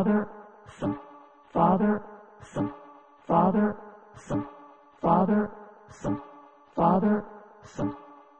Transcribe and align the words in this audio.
Father, 0.00 0.28
Son, 0.78 0.98
Father, 1.52 2.02
Son, 2.54 2.72
Father, 3.28 3.76
Son, 4.16 4.46
Father, 5.02 5.50
Son, 5.90 6.22
Father, 6.74 7.24
Son, 7.66 7.94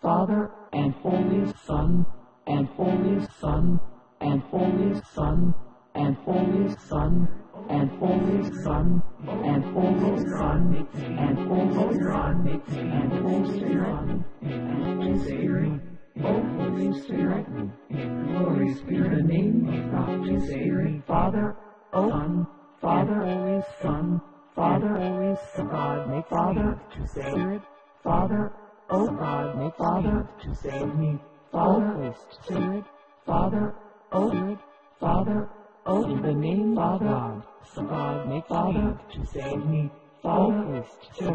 Father, 0.00 0.50
and 0.72 0.94
Holy 0.94 1.52
Son, 1.66 2.06
and 2.46 2.66
Holy 2.68 3.26
Son, 3.38 3.78
and 4.22 4.40
Holy 4.44 4.98
Son, 5.14 5.54
and 5.94 6.16
Holy 6.24 6.74
Son, 6.88 7.28
and 7.68 7.90
Holy 8.00 8.44
Son, 8.64 9.02
and 9.44 9.62
Holy 9.64 10.16
Son, 10.32 10.72
and 11.18 11.36
Holy 11.50 11.84
Son, 12.00 12.56
and 12.88 13.12
Holy 13.12 13.60
Son, 13.60 14.24
and 14.40 14.72
Holy 14.72 15.18
Spirit, 15.20 15.80
Holy 16.18 17.00
Spirit, 17.02 17.46
Holy 18.62 18.74
Spirit, 18.74 19.12
in 19.12 19.26
the 19.26 19.34
name 19.34 19.68
of 19.68 19.90
God, 19.90 20.24
to 20.24 20.40
Spirit, 20.40 21.02
Father, 21.04 21.56
O 21.92 22.08
Son, 22.10 22.46
Father, 22.80 23.14
Holy 23.14 23.62
Son, 23.82 24.22
Father, 24.54 24.88
Holy 24.88 25.36
Son, 25.56 25.68
God, 25.68 26.10
make 26.10 26.28
Father, 26.28 26.80
to 26.94 27.08
Spirit, 27.08 27.62
Father, 28.04 28.52
O 28.90 29.06
God, 29.08 29.58
make 29.58 29.74
Father, 29.74 30.28
to 30.44 30.54
save 30.54 30.94
me, 30.94 31.18
Father, 31.50 32.14
Spirit, 32.30 32.84
Father, 33.26 33.74
O 34.12 34.28
Spirit, 34.30 34.58
Father, 35.00 35.48
O 35.86 36.04
in 36.04 36.22
the 36.22 36.32
name 36.32 36.78
of 36.78 37.00
God, 37.00 37.42
so 37.74 37.82
God, 37.82 38.28
make 38.28 38.46
Father, 38.46 38.96
to 39.12 39.26
save 39.26 39.66
me, 39.66 39.90
Father, 40.22 40.84
Spirit, 41.14 41.31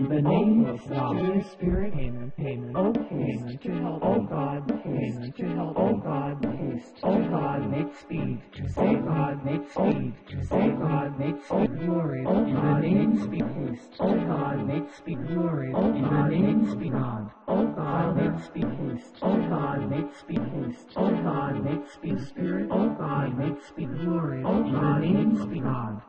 in 0.00 0.08
the 0.08 0.22
name 0.22 0.64
of 0.64 0.80
Holy 0.80 1.42
Spirit, 1.52 1.92
Amen, 1.92 2.32
Amen, 2.40 2.72
O 2.74 2.90
haste 3.10 3.60
to 3.60 3.70
help, 3.82 4.02
O 4.02 4.20
God, 4.22 4.80
haste 4.82 5.36
to 5.36 5.44
help, 5.54 5.76
O 5.76 5.94
God, 5.96 6.42
haste, 6.56 6.94
O 7.02 7.18
God, 7.28 7.70
make 7.70 7.94
speed 8.00 8.40
to 8.54 8.68
save, 8.72 9.04
God, 9.04 9.44
make 9.44 9.70
speed 9.70 10.14
to 10.30 10.46
save, 10.46 10.78
God, 10.78 11.18
make 11.18 11.44
speed, 11.44 11.78
glory, 11.84 12.20
in 12.20 12.54
the 12.54 12.78
name 12.80 13.22
speed, 13.22 13.44
haste, 13.44 14.00
O 14.00 14.14
God, 14.24 14.66
make 14.66 14.94
speed, 14.94 15.18
glory, 15.28 15.68
in 15.68 16.02
the 16.02 16.28
name 16.28 16.70
speed, 16.70 16.92
God, 16.92 17.30
O 17.48 17.66
God, 17.66 18.16
make 18.16 18.42
speed, 18.42 18.68
haste, 18.80 19.18
O 19.20 19.36
God, 19.50 19.90
make 19.90 20.16
speed, 20.16 20.40
haste, 20.40 20.88
O 20.96 21.10
God, 21.10 21.62
make 21.62 21.90
speed, 21.92 22.26
Spirit, 22.26 22.68
O 22.70 22.88
God, 22.88 23.36
make 23.36 23.62
speed, 23.68 23.90
glory, 24.00 24.40
in 24.40 24.72
the 24.72 24.98
name 24.98 25.36
speed, 25.42 25.62
God, 25.62 26.00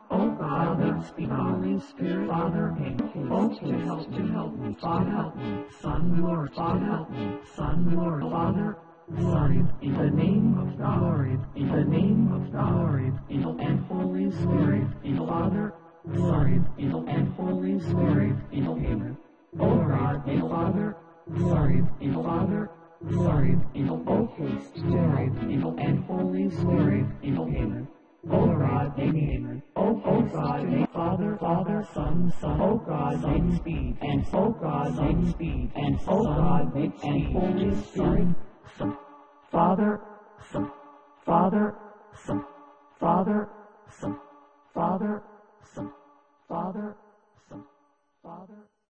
Make 1.02 1.30
Holy 1.30 1.80
Spirit, 1.80 2.28
Father, 2.28 2.76
make 2.78 2.96
haste 3.00 3.58
to 3.60 3.78
help, 3.86 4.06
to 4.14 4.26
help 4.28 4.56
me, 4.56 4.76
Father, 4.80 5.10
help 5.10 5.36
me, 5.36 5.64
Son, 5.80 6.22
Lord, 6.22 6.54
Father, 6.54 6.84
help 6.84 7.10
me, 7.10 7.38
Son, 7.56 7.96
Lord, 7.96 8.22
Father, 8.22 8.76
Glory 9.16 9.62
in 9.82 9.94
the 9.94 10.10
name 10.10 10.56
of 10.58 10.78
God, 10.78 11.00
glory 11.00 11.38
in 11.56 11.68
the 11.68 11.84
name 11.84 12.32
of 12.32 12.52
God, 12.52 12.72
glory 12.72 13.12
in 13.30 13.42
and 13.42 13.84
Holy 13.86 14.30
Spirit, 14.30 14.86
in 15.04 15.16
the 15.16 15.26
Father, 15.26 15.74
glory 16.14 16.60
in 16.78 16.92
and 17.08 17.34
Holy 17.34 17.80
Spirit, 17.80 18.36
in 18.52 18.66
Amen. 18.68 19.16
O 19.60 19.76
God, 19.88 20.28
in 20.28 20.40
Father, 20.48 20.96
glory 21.34 21.82
in 22.00 22.14
Father, 22.14 22.70
glory 23.06 23.58
in 23.74 23.90
O 23.90 24.26
haste, 24.38 24.74
glory 24.86 25.24
in 25.52 25.62
and 25.78 26.04
Holy 26.04 26.48
Spirit, 26.48 26.91
Father, 31.52 31.86
Son, 31.92 32.32
Son, 32.40 32.60
O 32.62 32.78
God, 32.78 33.28
make 33.28 33.56
speed, 33.60 33.98
and 34.00 34.26
O 34.32 34.50
God, 34.52 34.96
make 34.96 35.34
speed, 35.34 35.70
and 35.74 35.98
O 36.08 36.24
God, 36.24 36.74
make 36.74 36.98
speed, 36.98 37.26
and 37.26 37.36
Holy 37.36 37.74
Spirit, 37.82 38.28
Son, 38.78 38.96
Father, 39.50 40.00
Son, 40.50 40.72
Father, 41.26 41.74
Son, 42.24 42.44
Father, 42.98 43.48
Son, 44.00 44.16
Father, 44.72 45.22
Son, 45.74 45.92
Father, 46.48 46.96
Son, 47.50 47.64
Father. 48.22 48.81